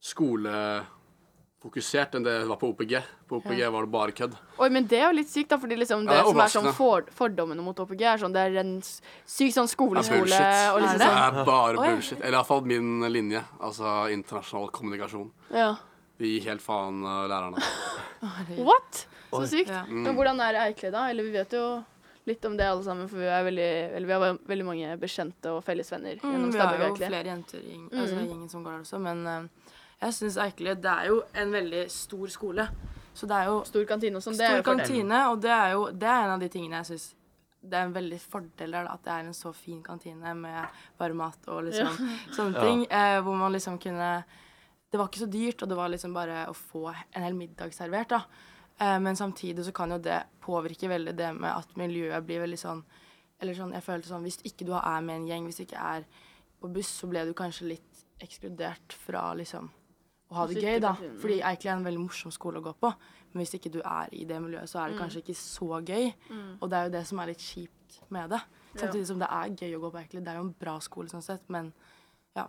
skolefokusert 0.00 2.14
enn 2.16 2.24
det 2.24 2.46
var 2.48 2.56
på 2.60 2.68
OPG. 2.70 2.94
På 3.28 3.36
OPG 3.40 3.60
var 3.74 3.82
det 3.84 3.90
bare 3.92 4.12
kødd. 4.16 4.34
Oi, 4.62 4.68
men 4.72 4.86
det 4.88 4.98
er 5.00 5.06
jo 5.08 5.16
litt 5.18 5.32
sykt, 5.32 5.50
da, 5.50 5.56
fordi 5.60 5.76
liksom 5.80 6.06
det, 6.06 6.14
Ja, 6.14 6.18
det 6.22 6.28
er 6.30 6.32
som 6.32 6.40
er 6.44 6.48
sånn 6.54 6.72
for, 6.78 7.00
fordommene 7.18 7.62
mot 7.66 7.76
OPG, 7.82 8.02
er 8.06 8.18
sånn 8.22 8.34
det 8.36 8.42
er 8.46 8.52
en 8.62 8.72
syk 8.80 9.52
sånn 9.56 9.68
skoleskole 9.70 10.20
bullshit. 10.22 10.70
og 10.70 10.78
liksom 10.84 10.98
Det 11.02 11.08
sånn 11.10 11.22
er 11.26 11.32
bare 11.50 11.76
Oi. 11.76 11.86
bullshit. 11.90 12.20
Eller 12.22 12.36
iallfall 12.38 12.62
min 12.70 12.88
linje. 13.10 13.42
Altså 13.58 13.86
internasjonal 14.14 14.68
kommunikasjon. 14.76 15.28
Ja. 15.50 15.70
Vi 16.20 16.26
gir 16.36 16.44
helt 16.52 16.62
faen 16.62 16.96
uh, 17.04 17.26
lærerne. 17.30 17.58
What? 18.68 18.92
Så 19.30 19.46
sykt. 19.50 19.70
Ja. 19.72 19.82
Men 19.88 20.14
hvordan 20.16 20.36
er 20.44 20.54
Eikle, 20.68 20.90
da? 20.94 21.00
Eller 21.10 21.22
vi 21.26 21.32
vet 21.34 21.52
jo 21.56 21.64
litt 22.26 22.44
om 22.44 22.56
det 22.56 22.66
alle 22.68 22.82
sammen, 22.84 23.08
for 23.08 23.16
vi, 23.18 23.26
er 23.26 23.44
veldig, 23.44 23.68
eller 23.96 24.06
vi 24.06 24.12
har 24.12 24.38
veldig 24.48 24.64
mange 24.66 24.96
bekjente 25.00 25.50
og 25.54 25.62
fellesvenner 25.64 26.18
Mm, 26.22 26.32
gjennom 26.32 26.52
vi 26.52 26.58
har 26.58 26.78
jo 26.78 26.94
flere 26.96 27.24
jenter 27.24 27.58
i 27.58 27.70
gjeng- 27.76 27.90
altså, 27.92 28.16
Mm. 28.16 28.28
gjengen 28.28 28.50
som 28.50 28.64
går 28.64 28.70
der 28.72 28.80
også, 28.84 29.00
men 29.00 29.26
uh, 29.26 29.48
jeg 30.02 30.12
syns 30.12 30.36
Eikele 30.36 30.74
Det 30.80 30.90
er 30.90 31.06
jo 31.08 31.22
en 31.34 31.50
veldig 31.52 31.90
stor 31.90 32.26
skole. 32.28 32.68
Så 33.14 33.26
det 33.26 33.36
er 33.36 33.44
jo 33.46 33.64
Stor 33.64 33.84
kantine 33.84 34.16
og 34.16 34.22
sånn. 34.22 34.36
Det 34.36 34.46
er 34.46 34.62
stor 34.62 34.62
jo 34.62 34.76
kantine, 34.78 35.18
og 35.30 35.40
det 35.40 35.50
er 35.50 35.72
jo 35.72 35.86
det 35.90 36.08
er 36.08 36.24
en 36.24 36.30
av 36.36 36.40
de 36.40 36.48
tingene 36.48 36.76
jeg 36.84 36.86
syns 36.92 37.14
det 37.62 37.74
er 37.76 37.84
en 37.84 37.92
veldig 37.92 38.18
fordel 38.20 38.70
der, 38.72 38.86
at 38.88 39.02
det 39.04 39.12
er 39.12 39.18
en 39.26 39.34
så 39.36 39.50
fin 39.52 39.82
kantine 39.82 40.34
med 40.34 40.68
varm 40.98 41.16
mat 41.20 41.36
og 41.48 41.64
liksom 41.64 41.92
sånne 42.36 42.54
Ja. 42.56 42.60
ting. 42.64 42.86
Eh, 42.90 43.20
hvor 43.20 43.36
man 43.36 43.52
liksom 43.52 43.78
kunne 43.78 44.24
Det 44.90 44.98
var 44.98 45.06
ikke 45.08 45.20
så 45.26 45.30
dyrt, 45.30 45.62
og 45.62 45.68
det 45.68 45.76
var 45.76 45.88
liksom 45.88 46.12
bare 46.14 46.46
å 46.48 46.54
få 46.56 46.88
en 47.14 47.22
hel 47.22 47.34
middag 47.34 47.70
servert, 47.72 48.08
da. 48.08 48.22
Eh, 48.80 48.98
men 49.04 49.16
samtidig 49.16 49.64
så 49.66 49.72
kan 49.76 49.92
jo 49.92 49.98
det 50.00 50.22
påvirke 50.40 50.88
veldig 50.88 51.12
det 51.18 51.30
med 51.36 51.52
at 51.52 51.76
miljøet 51.76 52.24
blir 52.26 52.40
veldig 52.46 52.58
sånn 52.58 52.82
Eller 53.40 53.54
sånn, 53.56 53.72
jeg 53.72 53.84
følte 53.84 54.08
sånn 54.08 54.24
Hvis 54.24 54.38
ikke 54.44 54.66
du 54.68 54.72
er 54.76 55.00
med 55.04 55.16
en 55.16 55.26
gjeng, 55.28 55.44
hvis 55.48 55.60
du 55.60 55.64
ikke 55.64 55.80
er 55.96 56.06
på 56.60 56.68
buss, 56.72 56.88
så 57.00 57.08
ble 57.08 57.22
du 57.24 57.32
kanskje 57.36 57.70
litt 57.70 58.02
ekskludert 58.20 58.92
fra 58.92 59.30
liksom 59.34 59.70
å 60.30 60.34
ha 60.36 60.44
det 60.46 60.60
gøy, 60.62 60.76
da. 60.84 60.90
Fordi 61.22 61.38
Eikeli 61.42 61.70
er 61.72 61.76
en 61.78 61.86
veldig 61.86 62.02
morsom 62.04 62.30
skole 62.30 62.60
å 62.60 62.62
gå 62.62 62.74
på. 62.78 62.90
Men 63.32 63.40
hvis 63.42 63.54
ikke 63.56 63.72
du 63.72 63.80
er 63.80 64.12
i 64.12 64.26
det 64.28 64.36
miljøet, 64.44 64.68
så 64.70 64.78
er 64.82 64.90
det 64.92 64.98
kanskje 65.00 65.22
ikke 65.24 65.34
så 65.40 65.80
gøy. 65.80 66.12
Og 66.60 66.68
det 66.70 66.76
er 66.78 66.84
jo 66.84 66.92
det 66.94 67.02
som 67.08 67.18
er 67.18 67.30
litt 67.32 67.40
kjipt 67.42 67.96
med 68.14 68.30
det. 68.30 68.38
Samtidig 68.76 69.06
som 69.08 69.18
det 69.18 69.30
er 69.40 69.56
gøy 69.56 69.74
å 69.78 69.80
gå 69.86 69.90
på 69.90 69.98
Eikeli. 70.02 70.22
Det 70.22 70.30
er 70.34 70.38
jo 70.38 70.44
en 70.44 70.52
bra 70.60 70.76
skole 70.84 71.08
sånn 71.08 71.24
sett, 71.24 71.42
men 71.48 71.72
Ja, 72.36 72.46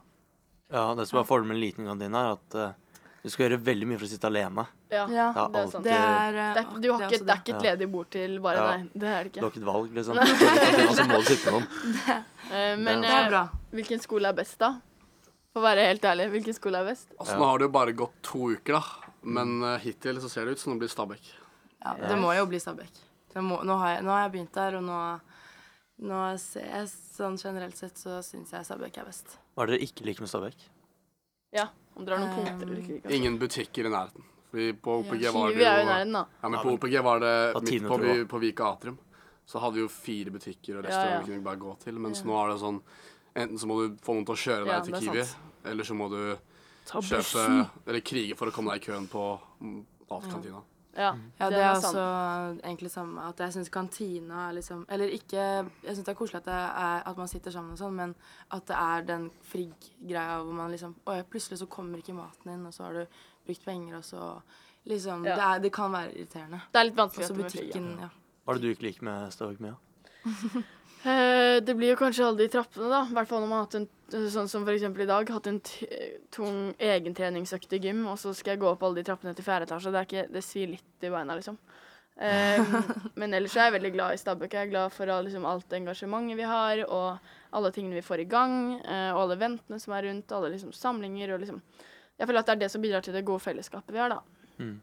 Ja, 0.70 0.94
det 0.96 1.08
som 1.08 1.20
er 1.20 1.24
fordelen 1.24 1.48
med 1.48 1.56
en 1.58 1.62
liten 1.64 2.00
din, 2.04 2.14
er 2.20 2.34
at 2.36 2.56
eh, 2.56 2.74
du 3.22 3.30
skal 3.30 3.46
gjøre 3.46 3.60
veldig 3.62 3.88
mye 3.90 4.00
for 4.02 4.08
å 4.08 4.10
sitte 4.10 4.30
alene. 4.30 4.64
Ja, 4.90 5.06
Ja, 5.06 5.28
Ja, 5.36 5.48
det 5.48 5.60
er 5.62 5.68
sant. 5.72 5.84
det 5.86 5.94
er 5.94 6.32
Det 6.32 6.42
er, 6.42 6.80
du 6.82 6.92
har 6.92 7.00
det 7.00 7.06
er 7.06 7.12
ikke, 7.12 7.26
det 7.26 7.34
er 7.34 7.42
ikke 7.42 7.56
et 7.56 7.66
ledig 7.68 7.92
bord 7.92 8.10
til 8.10 8.40
bare 8.40 8.56
Ja. 8.58 8.72
deg. 8.72 8.90
Det 8.94 9.08
er 9.08 9.24
det 9.24 9.32
ikke. 9.32 9.40
Du 9.40 9.46
har 9.46 9.52
ikke 9.52 9.62
et 9.62 9.70
valg, 9.74 9.94
liksom. 9.94 10.14
Du 10.14 10.20
går 10.22 10.52
i 10.52 10.60
kantina, 10.66 10.94
så 10.98 11.06
må 11.08 11.18
du 11.20 11.26
sitte 11.30 11.52
med 11.52 11.62
noen. 11.62 12.26
Eh, 12.52 12.76
men 12.76 13.04
er 13.06 13.24
eh, 13.24 13.30
bra. 13.30 13.50
hvilken 13.72 14.02
skole 14.02 14.28
er 14.28 14.34
best, 14.36 14.58
da? 14.60 14.82
For 15.54 15.62
å 15.62 15.64
være 15.64 15.86
helt 15.88 16.04
ærlig, 16.04 16.26
hvilken 16.34 16.54
skole 16.58 16.82
er 16.82 16.90
best? 16.90 17.08
Altså, 17.18 17.38
Nå 17.38 17.46
har 17.48 17.62
det 17.62 17.64
jo 17.70 17.72
bare 17.72 17.94
gått 17.96 18.18
to 18.28 18.50
uker, 18.52 18.74
da. 18.74 19.12
Men 19.24 19.64
uh, 19.64 19.78
hittil 19.78 20.20
så 20.20 20.28
ser 20.28 20.46
det 20.46 20.58
ut 20.58 20.60
som 20.60 20.74
det 20.74 20.82
blir 20.82 20.92
Stabæk. 20.92 21.30
Ja, 21.80 21.94
det 21.96 22.18
må 22.20 22.34
jo 22.36 22.44
bli 22.50 22.60
Stabæk. 22.60 22.92
Nå, 23.36 23.62
nå 23.64 23.78
har 23.78 24.02
jeg 24.02 24.32
begynt 24.34 24.54
der, 24.58 24.76
og 24.82 24.84
nå, 24.84 25.00
nå 26.10 26.20
ser 26.44 26.68
jeg 26.68 26.92
sånn 26.92 27.38
generelt 27.40 27.78
sett 27.80 27.96
så 27.96 28.20
syns 28.26 28.52
jeg 28.52 28.68
Stabæk 28.68 28.98
er 29.00 29.08
best. 29.08 29.38
Hva 29.56 29.64
er 29.64 29.72
det 29.72 29.78
dere 29.80 29.88
ikke 29.88 30.08
liker 30.10 30.26
med 30.26 30.34
Stabæk? 30.34 30.68
Ja, 31.54 31.68
om 31.96 32.06
dere 32.06 32.18
har 32.18 32.26
noen 32.26 32.32
Um, 32.38 32.46
punkter 32.46 32.66
du 32.70 32.74
ikke 32.80 32.94
liker. 32.98 33.12
Ingen 33.18 33.38
butikker 33.42 33.86
i 33.86 33.92
nærheten. 33.92 34.24
Fordi 34.52 34.74
på 34.84 34.98
OPG 35.02 35.22
Ja, 35.22 35.32
var 35.32 35.52
det 35.52 35.64
er 35.66 35.78
jo 35.78 35.84
i 35.84 35.90
nærheten, 35.92 36.14
da. 36.14 36.26
Ja, 36.44 36.50
men 36.50 36.60
på 36.60 36.74
OPG 36.76 36.98
var 37.04 37.20
det 37.20 37.34
midt 37.64 37.88
på, 37.88 38.28
på 38.28 38.40
Vika 38.40 38.64
Atrium. 38.74 38.98
Så 39.46 39.60
hadde 39.60 39.76
vi 39.76 39.82
jo 39.82 39.88
fire 39.92 40.32
butikker 40.32 40.78
og 40.80 40.84
Ja, 40.84 40.90
restauranter 40.90 41.20
ja. 41.20 41.26
vi 41.26 41.34
kunne 41.34 41.44
bare 41.44 41.58
gå 41.60 41.76
til. 41.80 42.00
Mens 42.00 42.22
Ja. 42.22 42.28
nå 42.30 42.38
er 42.46 42.54
det 42.54 42.60
sånn 42.62 42.82
Enten 43.34 43.58
så 43.58 43.66
må 43.68 43.78
du 43.80 43.96
få 44.04 44.12
noen 44.14 44.26
til 44.28 44.36
å 44.36 44.42
kjøre 44.44 44.66
deg 44.66 44.74
Ja, 44.74 44.80
til 44.84 44.94
Kiwi, 45.00 45.24
sant. 45.24 45.38
eller 45.66 45.84
så 45.88 45.96
må 45.96 46.10
du 46.12 46.38
kjøpe 46.86 47.70
Eller 47.88 48.00
krige 48.02 48.36
for 48.36 48.48
å 48.48 48.52
komme 48.52 48.74
deg 48.74 48.82
i 48.84 48.86
køen 48.92 49.08
på 49.08 49.40
mm, 49.62 49.86
matkantina. 50.10 50.60
Ja, 50.98 51.14
Ja, 51.40 51.50
det 51.50 51.56
det 51.56 51.60
er 51.64 51.70
er 51.72 51.80
sant. 51.80 51.96
også 51.96 52.64
egentlig 52.68 52.92
samme. 52.92 53.22
At 53.30 53.38
jeg 53.40 53.54
syns 53.54 53.70
kantina 53.72 54.50
er 54.50 54.54
liksom 54.58 54.86
Eller 54.90 55.08
ikke 55.08 55.38
Jeg 55.84 55.96
syns 55.96 56.06
det 56.06 56.12
er 56.12 56.18
koselig 56.20 56.36
at, 56.42 56.46
det 56.46 56.54
er, 56.54 57.04
at 57.08 57.18
man 57.18 57.28
sitter 57.28 57.52
sammen 57.52 57.72
og 57.72 57.78
sånn, 57.80 57.94
men 57.96 58.16
at 58.52 58.66
det 58.68 58.76
er 58.76 59.02
den 59.08 59.30
frigg-greia 59.42 60.42
hvor 60.44 60.54
man 60.54 60.72
liksom 60.72 60.96
Oi, 61.08 61.22
plutselig 61.24 61.60
så 61.60 61.66
kommer 61.72 61.98
ikke 61.98 62.14
maten 62.14 62.52
inn, 62.52 62.66
og 62.66 62.74
så 62.74 62.84
har 62.84 62.94
du 62.94 63.06
brukt 63.48 63.66
penger, 63.66 63.98
og 63.98 64.04
så 64.04 64.42
Liksom 64.86 65.24
Ja. 65.26 65.36
det, 65.36 65.44
er, 65.44 65.60
det 65.60 65.72
kan 65.74 65.92
være 65.94 66.12
irriterende. 66.18 66.60
Det 66.74 66.80
er 66.80 66.84
litt 66.88 66.96
vanskelig. 66.98 67.24
Også 67.30 67.36
butikken, 67.38 68.00
ja. 68.02 68.08
Hva 68.46 68.54
er 68.56 68.58
det 68.58 68.62
du 68.64 68.70
ikke 68.74 68.88
liker 68.88 69.04
med 69.04 69.32
Stabæk 69.32 69.60
Mia? 69.62 69.76
Eh, 71.02 71.58
det 71.66 71.74
blir 71.74 71.96
jo 71.96 71.98
kanskje 71.98 72.26
alle 72.28 72.44
de 72.44 72.52
trappene, 72.54 72.90
da. 72.92 73.02
I 73.10 73.16
hvert 73.16 73.30
fall 73.30 73.42
når 73.42 73.50
man 73.50 73.62
har 73.62 73.68
hatt 73.68 73.80
en 73.80 74.30
sånn 74.30 74.50
som 74.52 74.66
for 74.68 74.76
eksempel 74.76 75.06
i 75.06 75.10
dag, 75.10 75.30
hatt 75.34 75.48
en 75.50 75.62
t 75.66 75.88
tung 76.34 76.60
egentreningsøkt 76.78 77.74
i 77.74 77.80
gym, 77.82 78.04
og 78.12 78.20
så 78.22 78.36
skal 78.38 78.54
jeg 78.54 78.62
gå 78.62 78.70
opp 78.70 78.84
alle 78.86 79.02
de 79.02 79.08
trappene 79.08 79.34
til 79.38 79.48
fjerde 79.48 79.66
etasje. 79.70 79.94
Det, 79.94 80.02
er 80.02 80.10
ikke, 80.10 80.28
det 80.36 80.44
svir 80.46 80.76
litt 80.76 81.08
i 81.08 81.14
beina, 81.14 81.38
liksom. 81.40 81.58
Um, 82.22 82.76
men 83.20 83.34
ellers 83.34 83.56
er 83.56 83.70
jeg 83.70 83.78
veldig 83.80 83.94
glad 83.96 84.14
i 84.14 84.22
Stabæk. 84.22 84.54
Jeg 84.54 84.68
er 84.68 84.74
glad 84.76 84.94
for 84.94 85.10
liksom, 85.26 85.48
alt 85.50 85.74
engasjementet 85.74 86.38
vi 86.38 86.50
har, 86.52 86.84
og 86.86 87.58
alle 87.58 87.74
tingene 87.74 87.98
vi 87.98 88.06
får 88.06 88.26
i 88.26 88.30
gang, 88.30 88.56
eh, 88.84 89.10
og 89.16 89.24
alle 89.26 89.40
ventene 89.42 89.82
som 89.82 89.98
er 89.98 90.06
rundt, 90.06 90.38
alle 90.38 90.54
liksom, 90.54 90.76
samlinger 90.76 91.34
og 91.34 91.42
liksom 91.44 91.64
Jeg 92.20 92.28
føler 92.30 92.44
at 92.44 92.50
det 92.52 92.54
er 92.54 92.60
det 92.62 92.70
som 92.70 92.82
bidrar 92.84 93.02
til 93.02 93.16
det 93.18 93.26
gode 93.26 93.42
fellesskapet 93.42 93.96
vi 93.96 93.98
har, 93.98 94.14
da. 94.14 94.20
Mm. 94.62 94.76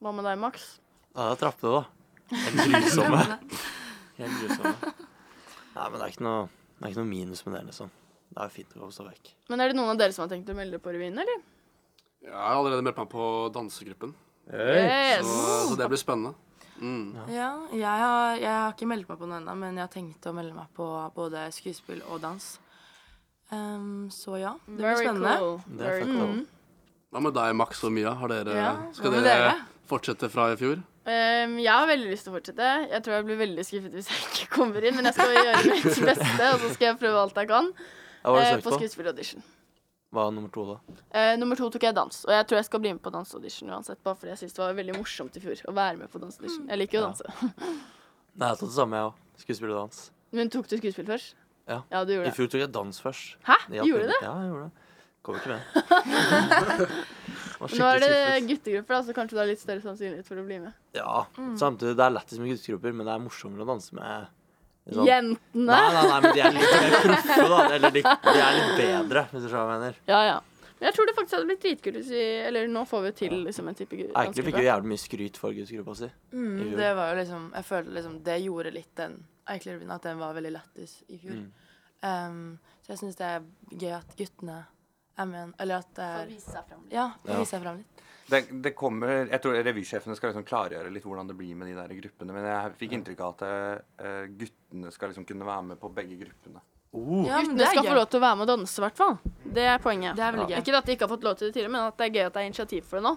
Hva 0.00 0.12
med 0.16 0.24
deg, 0.24 0.38
Max? 0.40 0.68
Ja, 1.12 1.26
det 1.26 1.32
er 1.34 1.42
trappene, 1.42 1.82
da. 1.82 1.84
Helt 2.46 2.86
grusomme. 2.86 3.40
Helt 4.16 4.38
grusomme. 4.40 4.95
Nei, 5.76 5.86
men 5.92 5.98
det 6.00 6.06
er 6.06 6.14
ikke 6.14 6.24
noe, 6.26 6.46
det 6.78 6.86
er 6.86 6.92
ikke 6.94 7.02
noe 7.02 7.10
minus 7.12 7.44
med 7.46 7.54
det, 7.58 7.62
liksom. 7.70 7.90
Det 8.26 8.40
er 8.42 8.48
jo 8.48 8.54
fint 8.56 8.72
å 8.74 8.80
komme 8.82 8.94
seg 8.96 9.06
vekk. 9.10 9.30
Men 9.52 9.60
er 9.62 9.70
det 9.70 9.76
noen 9.78 9.92
av 9.92 9.98
dere 10.00 10.14
som 10.16 10.24
har 10.24 10.32
tenkt 10.32 10.48
å 10.50 10.56
melde 10.56 10.80
på 10.82 10.92
revyen, 10.94 11.18
eller? 11.22 11.44
Jeg 12.26 12.32
har 12.34 12.56
allerede 12.56 12.82
meldt 12.82 12.98
meg 12.98 13.10
på 13.12 13.26
dansegruppen, 13.54 14.14
Yes! 14.50 15.26
så, 15.26 15.54
så 15.70 15.76
det 15.78 15.88
blir 15.90 16.00
spennende. 16.00 16.34
Mm. 16.76 17.14
Ja, 17.32 17.50
jeg 17.72 17.86
har, 18.02 18.34
jeg 18.36 18.52
har 18.52 18.74
ikke 18.74 18.88
meldt 18.90 19.08
meg 19.10 19.18
på 19.20 19.28
noe 19.30 19.38
ennå, 19.40 19.54
men 19.58 19.78
jeg 19.78 19.84
har 19.86 19.92
tenkt 19.94 20.26
å 20.28 20.32
melde 20.36 20.54
meg 20.56 20.68
på 20.76 20.86
både 21.16 21.46
skuespill 21.56 22.02
og 22.10 22.20
dans. 22.24 22.48
Um, 23.50 24.08
så 24.10 24.40
ja, 24.42 24.54
det 24.66 24.74
blir 24.74 24.88
Very 24.90 25.06
spennende. 25.06 25.36
cool. 25.38 25.56
Det 25.70 25.86
er 25.86 25.92
Very 25.92 26.04
cool. 26.10 26.34
mm. 26.34 26.44
Hva 27.14 27.22
med 27.22 27.36
deg, 27.38 27.54
Max 27.56 27.84
og 27.86 27.92
Mia? 27.94 28.12
Har 28.18 28.28
dere, 28.32 28.56
Ja, 28.58 28.72
skal 28.96 29.14
dere, 29.14 29.24
dere? 29.24 29.54
fortsette 29.88 30.28
fra 30.32 30.48
i 30.52 30.58
fjor? 30.60 30.82
Um, 31.06 31.52
jeg 31.62 31.70
har 31.70 31.86
veldig 31.86 32.08
lyst 32.10 32.26
til 32.26 32.32
å 32.32 32.36
fortsette. 32.36 32.70
Jeg 32.90 33.02
tror 33.06 33.14
jeg 33.14 33.26
blir 33.28 33.36
veldig 33.38 33.64
skuffet 33.68 33.92
hvis 33.94 34.08
jeg 34.10 34.22
ikke 34.26 34.48
kommer 34.56 34.82
inn, 34.88 34.96
men 34.98 35.06
jeg 35.06 35.14
skal 35.14 35.36
gjøre 35.36 35.60
mitt 35.68 35.84
beste, 36.10 36.48
og 36.48 36.64
så 36.64 36.70
skal 36.74 36.88
jeg 36.88 36.98
prøve 37.02 37.20
alt 37.20 37.36
jeg 37.38 37.50
kan 37.52 37.68
Ja, 37.76 38.32
har 38.32 38.40
eh, 38.56 38.62
på 38.64 38.72
skuespillaudition. 38.74 39.44
Hva 40.14 40.24
er 40.26 40.34
nummer 40.34 40.50
to, 40.50 40.64
da? 40.72 40.96
Uh, 41.14 41.34
nummer 41.38 41.58
to 41.58 41.68
tok 41.70 41.86
jeg 41.86 41.94
dans, 41.94 42.18
og 42.26 42.32
jeg 42.34 42.48
tror 42.50 42.58
jeg 42.58 42.66
skal 42.70 42.82
bli 42.82 42.92
med 42.96 43.02
på 43.04 43.12
danseaudition 43.14 43.70
uansett, 43.70 44.00
bare 44.06 44.18
fordi 44.18 44.32
jeg 44.32 44.40
syns 44.42 44.56
det 44.58 44.62
var 44.64 44.74
veldig 44.80 44.96
morsomt 44.98 45.38
i 45.38 45.42
fjor 45.44 45.62
å 45.70 45.74
være 45.78 46.00
med 46.00 46.10
på 46.10 46.22
danseaudition. 46.24 46.66
Jeg 46.72 46.80
liker 46.82 46.98
jo 46.98 47.04
å 47.04 47.06
Ja. 47.06 47.12
danse. 47.12 47.76
Nei, 48.36 48.48
jeg 48.50 48.58
tok 48.64 48.68
det 48.72 48.78
samme, 48.80 48.98
jeg 48.98 49.10
òg. 49.12 49.22
Skuespill 49.44 49.74
og 49.76 49.78
dans. 49.84 50.02
Men 50.40 50.50
tok 50.50 50.66
du 50.72 50.76
skuespill 50.80 51.06
først? 51.06 51.36
Ja. 51.66 51.80
Ja, 51.90 52.02
du 52.06 52.14
gjorde 52.16 52.30
I 52.30 52.34
fjor 52.34 52.50
tok 52.50 52.62
jeg 52.62 52.72
dans 52.74 52.98
først. 53.02 53.36
Hæ? 53.46 53.56
Gjorde 53.78 54.02
du 54.06 54.10
det? 54.10 54.18
Ja, 54.22 54.34
jeg 54.42 54.50
gjorde 54.50 54.66
det. 54.66 54.85
Kom 55.26 55.38
ikke 55.40 55.56
med. 55.56 55.60
Nå 57.56 57.86
er 57.88 58.02
det 58.02 58.16
guttegrupper, 58.46 58.94
da, 58.94 59.02
så 59.02 59.14
kanskje 59.16 59.34
du 59.34 59.40
har 59.40 59.48
litt 59.48 59.62
større 59.62 59.82
sannsynlighet 59.82 60.28
for 60.28 60.38
å 60.38 60.44
bli 60.46 60.58
med. 60.62 60.74
Ja, 60.94 61.24
samtidig, 61.58 61.96
det 61.98 62.04
er 62.04 62.12
lettest 62.14 62.42
med 62.42 62.52
guttegrupper, 62.52 62.94
men 62.94 63.08
det 63.08 63.14
er 63.16 63.22
morsommere 63.24 63.64
å 63.64 63.70
danse 63.70 63.96
med 63.96 64.28
sånn. 64.92 65.08
Jentene! 65.08 65.64
Nei, 65.70 65.86
nei, 65.96 66.04
nei, 66.10 66.18
men 66.22 66.36
de 66.36 66.44
er 66.44 66.54
litt 66.54 66.74
mer 66.76 66.98
proffe, 67.06 67.38
da. 67.54 67.62
Eller 67.78 67.96
de, 67.96 68.04
de 68.04 68.36
er 68.36 68.60
litt 68.60 68.76
bedre, 68.82 69.24
hvis 69.32 69.46
du 69.46 69.48
skjønner 69.48 69.64
hva 69.64 69.78
jeg 69.78 69.82
mener. 69.82 69.98
Ja, 70.12 70.20
ja. 70.28 70.36
Men 70.76 70.90
jeg 70.90 70.96
tror 70.98 71.08
det 71.08 71.14
faktisk 71.16 71.36
hadde 71.38 71.48
blitt 71.48 71.62
dritkult 71.64 71.96
hvis 71.96 72.08
vi 72.12 72.24
Eller 72.44 72.66
nå 72.68 72.82
får 72.84 73.06
vi 73.06 73.12
til 73.16 73.34
liksom 73.46 73.70
en 73.70 73.78
type 73.78 73.96
dansegruppe. 73.96 74.20
Egentlig 74.20 74.44
fikk 74.44 74.58
vi 74.58 74.66
jævlig 74.66 74.90
mye 74.90 75.00
skryt 75.00 75.38
for 75.40 75.56
guttegruppa 75.56 75.94
si. 75.96 76.08
Mm, 76.36 76.74
det 76.76 76.90
var 76.98 77.12
jo 77.12 77.18
liksom 77.22 77.46
Jeg 77.56 77.68
følte 77.70 77.94
liksom 77.96 78.18
det 78.26 78.36
gjorde 78.44 78.72
litt 78.74 78.90
den 79.00 79.14
Eiklevyen 79.54 79.94
at 79.94 80.04
den 80.04 80.20
var 80.20 80.34
veldig 80.36 80.52
lættis 80.52 80.98
i 81.08 81.16
fjor. 81.22 81.38
Mm. 81.38 81.46
Um, 82.04 82.40
så 82.84 82.92
jeg 82.92 83.00
syns 83.00 83.16
det 83.16 83.28
er 83.30 83.44
gøy 83.72 83.92
at 83.96 84.16
guttene 84.18 84.56
er 85.18 85.26
med 85.30 85.52
Eller 85.58 85.78
at 85.82 85.94
det 85.96 86.04
er 86.04 86.26
vise 86.30 86.50
seg 86.52 86.66
fram 86.68 86.82
litt. 86.84 86.92
Ja, 86.92 87.08
få 87.24 87.30
Ja. 87.32 87.38
vise 87.40 87.50
seg 87.56 87.62
fram 87.62 87.76
litt. 87.82 88.02
Det, 88.28 88.40
det 88.62 88.72
kommer, 88.74 89.28
jeg 89.30 89.38
tror 89.40 89.54
Revysjefene 89.62 90.16
skal 90.18 90.32
liksom 90.32 90.44
klargjøre 90.48 90.90
litt 90.90 91.04
hvordan 91.06 91.28
det 91.30 91.36
blir 91.38 91.54
med 91.54 91.68
de 91.70 91.74
der 91.78 91.92
gruppene. 91.94 92.32
Men 92.34 92.44
jeg 92.48 92.72
fikk 92.80 92.92
inntrykk 92.98 93.20
av 93.22 93.34
at 93.36 93.44
uh, 94.02 94.24
guttene 94.26 94.90
skal 94.90 95.12
liksom 95.12 95.24
kunne 95.28 95.46
være 95.46 95.62
med 95.68 95.78
på 95.78 95.92
begge 95.94 96.18
gruppene. 96.24 96.60
Oh, 96.96 97.22
Ja, 97.26 97.36
men 97.42 97.52
Guttene 97.52 97.66
skal 97.70 97.84
gøy. 97.84 97.90
få 97.92 97.94
lov 98.00 98.06
til 98.10 98.18
å 98.18 98.24
være 98.24 98.36
med 98.40 98.48
og 98.48 98.50
danse, 98.58 98.78
i 98.80 98.82
hvert 98.86 98.96
fall. 98.98 99.18
Det 99.44 99.66
er 99.68 99.78
poenget. 99.84 100.16
Det 100.16 100.24
er 100.26 100.32
veldig 100.32 100.48
gøy. 100.50 100.58
Ikke 100.62 100.76
at 100.80 100.86
de 100.86 100.92
ikke 100.96 101.06
har 101.06 101.12
fått 101.14 101.26
lov 101.28 101.36
til 101.38 101.46
det 101.48 101.54
tidligere, 101.54 101.72
men 101.76 101.86
at 101.86 101.96
det 102.00 102.06
er 102.06 102.14
gøy 102.16 102.26
at 102.26 102.32
det 102.34 102.42
er 102.42 102.46
initiativ 102.50 102.82
for 102.88 102.96
det 102.98 103.04
nå. 103.06 103.14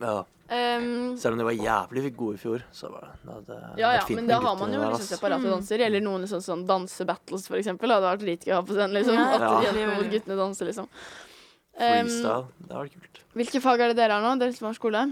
Ja. 0.00 0.18
Um, 0.50 1.14
Selv 1.14 1.36
om 1.36 1.38
de 1.38 1.44
var 1.46 1.54
jævlig 1.54 2.10
gode 2.18 2.34
i 2.34 2.40
fjor, 2.42 2.62
så 2.74 2.88
var 2.90 3.04
det, 3.06 3.12
det 3.22 3.34
hadde 3.36 3.58
ja, 3.78 3.92
ja, 3.94 4.00
fint 4.02 4.18
men 4.18 4.26
da 4.26 4.40
har 4.42 4.56
man 4.58 4.72
jo 4.74 4.80
liksom 4.82 5.06
separate 5.06 5.46
danser, 5.46 5.84
eller 5.86 6.02
noen 6.02 6.24
liksom 6.26 6.40
sånn 6.42 6.64
dansebattles, 6.66 7.44
for 7.46 7.60
eksempel. 7.60 7.86
Det 7.92 7.98
hadde 8.00 8.08
vært 8.08 8.24
dritgøy 8.24 8.54
å 8.56 8.58
ha 8.58 8.64
på 8.66 8.74
scenen, 8.74 8.96
liksom. 8.98 9.14
Ja, 9.20 9.28
At 9.36 9.44
ja. 9.44 9.50
jentene 9.68 9.94
mot 9.94 10.08
guttene 10.10 10.38
danser, 10.40 10.70
liksom. 10.72 10.88
Um, 10.90 11.84
Freestyle. 11.86 12.48
Det 12.58 12.74
hadde 12.74 12.80
vært 12.82 12.96
kult. 12.98 13.20
hvilke 13.38 13.62
fag 13.62 13.84
er 13.84 13.92
det 13.92 14.00
dere 14.02 14.18
har 14.18 14.26
nå? 14.26 14.32
Dere 14.42 14.56
som 14.58 14.66
har 14.72 14.74
skole? 14.80 15.04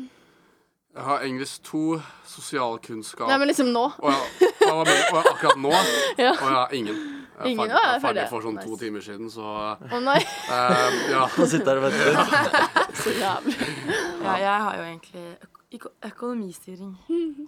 Jeg 0.98 1.04
har 1.06 1.22
engelsk 1.28 1.62
2, 1.68 1.80
sosialkunnskap 2.26 3.28
Nei, 3.30 3.38
men 3.38 3.50
liksom 3.52 3.70
nå. 3.70 3.84
Og, 4.02 4.10
jeg, 4.10 4.50
og, 4.66 4.88
jeg, 4.88 5.04
og 5.12 5.20
jeg, 5.20 5.32
akkurat 5.36 5.62
nå? 5.62 5.72
Ja. 6.24 6.32
Og. 6.32 6.42
Jeg 6.42 6.56
har 6.58 6.74
Ingen? 6.74 6.98
jeg 7.38 7.54
jeg 7.54 7.68
er 7.70 7.76
er 7.78 8.00
ferdig 8.02 8.02
ferdig. 8.02 8.26
for 8.32 8.42
sånn 8.42 8.58
to 8.58 8.74
timer 8.80 9.04
siden, 9.04 9.30
så 9.30 9.46
Å 9.78 10.00
nei, 10.02 10.18
Um, 10.50 10.98
ja. 11.12 11.28
Nå 11.38 11.46
sitter 11.46 11.70
der 11.70 11.78
og 11.78 11.86
venter. 11.86 12.74
så 13.02 13.14
jævlig. 13.16 13.56
Ja, 14.28 14.34
jeg 14.42 14.58
har 14.66 14.76
jo 14.76 14.82
egentlig 14.82 15.24
øko 15.38 15.58
øko 15.68 15.90
økonomistyring. 16.08 16.94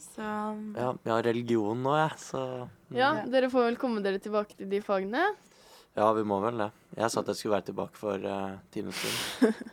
Så 0.01 0.23
Ja, 0.77 0.93
jeg 1.05 1.13
har 1.13 1.23
religion 1.25 1.83
nå, 1.83 1.95
jeg, 1.97 2.19
så 2.21 2.43
Ja, 2.95 3.15
dere 3.27 3.51
får 3.51 3.71
vel 3.71 3.79
komme 3.81 4.03
dere 4.05 4.19
tilbake 4.19 4.57
til 4.59 4.69
de 4.71 4.83
fagene. 4.85 5.31
Ja, 5.99 6.13
vi 6.15 6.23
må 6.23 6.39
vel 6.41 6.61
det. 6.61 6.69
Jeg 6.97 7.11
sa 7.11 7.23
at 7.23 7.31
jeg 7.33 7.39
skulle 7.39 7.57
være 7.57 7.67
tilbake 7.71 7.99
for 7.99 8.23
uh, 8.23 8.59
timen 8.73 8.95
siden. 8.95 9.55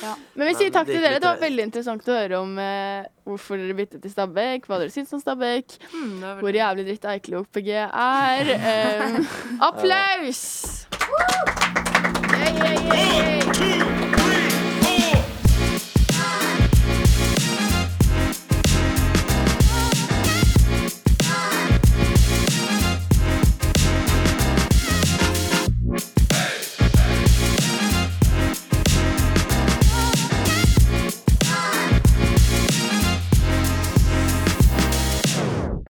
Ja. 0.00 0.14
Men 0.32 0.48
vi 0.48 0.54
sier 0.56 0.70
Men 0.70 0.74
takk 0.78 0.86
det 0.88 0.94
til 0.94 0.96
gikk 0.96 1.04
dere. 1.04 1.12
litt 1.12 1.22
Det 1.22 1.28
var 1.28 1.40
veldig 1.42 1.64
interessant 1.66 2.06
å 2.08 2.14
høre 2.16 2.38
om 2.40 2.54
eh, 2.62 3.08
hvorfor 3.28 3.60
dere 3.60 3.76
byttet 3.76 4.00
til 4.00 4.14
Stabæk, 4.14 4.64
hva 4.70 4.78
dere 4.80 4.94
syns 4.94 5.12
om 5.12 5.20
Stabæk, 5.20 5.76
mm, 5.92 6.14
det 6.14 6.24
var 6.24 6.40
hvor 6.40 6.48
veldig 6.48 6.62
jævlig 6.62 6.86
dritt 6.88 7.08
Eikeli 7.12 7.40
og 7.42 7.50
PG 7.52 7.70
er. 7.84 8.54
Um, 8.64 9.30
applaus! 9.68 10.44